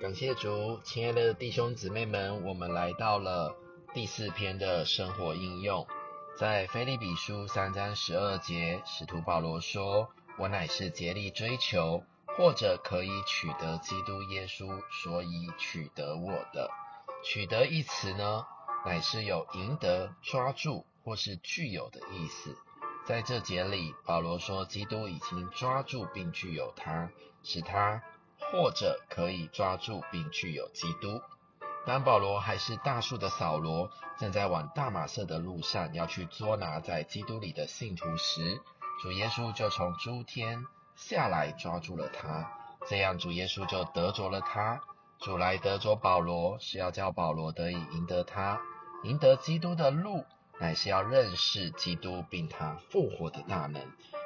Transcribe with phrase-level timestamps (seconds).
[0.00, 3.54] 感谢主，亲爱的弟兄姊妹们，我们来到了
[3.92, 5.86] 第四篇的生活应用。
[6.38, 10.08] 在腓立比书三章十二节，使徒保罗说
[10.40, 16.70] ：“我乃是竭力追求，或者可以取得基督耶稣，所以取得我的。”
[17.22, 18.46] 取得一词呢，
[18.86, 22.56] 乃是有赢得、抓住或是具有的意思。
[23.04, 27.10] 在这节里，保罗说，基督已经抓住并具有他，
[27.42, 28.02] 使他。
[28.50, 31.20] 或者可以抓住并具有基督。
[31.86, 38.60] 当保罗还是大树的扫罗，正在往大马色的路上要去捉拿在基督里的信徒时，
[39.02, 40.64] 主耶稣就从诸天
[40.94, 42.52] 下来抓住了他。
[42.86, 44.80] 这样主耶稣就得着了他。
[45.18, 48.60] 主来得着保罗，是要叫保罗得以赢得他。
[49.04, 50.24] 赢得基督的路，
[50.58, 53.82] 乃是要认识基督并他复活的大能。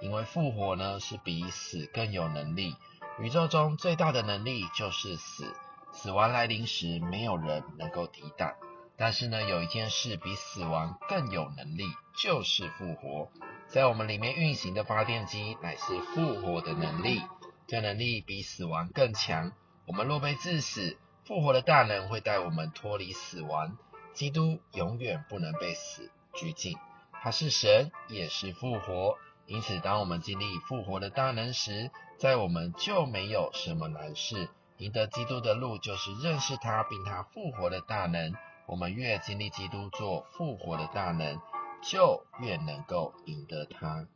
[0.00, 2.74] 因为复活呢，是比死更有能力。
[3.20, 5.52] 宇宙中最大的能力就是死，
[5.92, 8.54] 死亡来临时，没有人能够抵挡。
[8.96, 11.84] 但是呢，有一件事比死亡更有能力，
[12.16, 13.28] 就是复活。
[13.66, 17.20] 在我们里面运行的发电机，乃是复活的能力。
[17.66, 19.52] 这能力比死亡更强。
[19.86, 23.76] 我们若被致死，复活的大能会带我们脱离死亡。
[24.14, 26.76] 基督永远不能被死拘禁，
[27.20, 29.18] 他是神，也是复活。
[29.48, 34.50] 因此，当我们经历复活的大能时，在我们就没有什么难事。
[34.76, 38.34] 赢得基督的路，就是认识他，并他复活的大能。
[38.66, 41.40] 我们越经历基督做复活的大能，
[41.82, 44.06] 就越能够赢得他。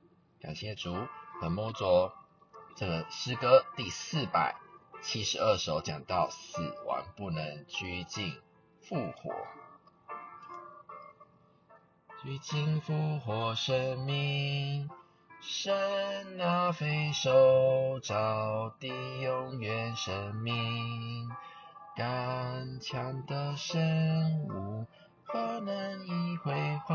[0.41, 0.94] 感谢主。
[1.41, 2.12] 本摸着
[2.77, 4.55] 这个诗歌第四百
[5.00, 8.39] 七十二首，讲到死亡不能拘禁
[8.83, 9.33] 复活，
[12.22, 14.91] 拘禁复活生命。
[15.44, 18.86] 神啊，非受造的
[19.20, 21.28] 永远生命，
[21.96, 24.86] 刚强的生物
[25.24, 26.52] 何能以毁
[26.86, 26.94] 坏？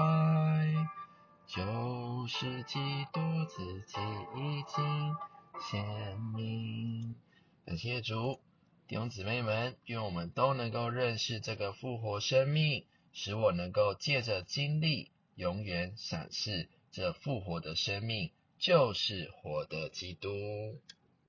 [1.46, 2.80] 就是基
[3.12, 4.00] 督自己
[4.38, 5.16] 已经
[5.60, 7.16] 显明。
[7.66, 8.40] 感谢主，
[8.88, 18.32] 弟兄姊妹们，愿我们都能够认识这个复活生命，使我能够借着经历，永远闪示这复活的生命。
[18.58, 20.30] 就是活的基督。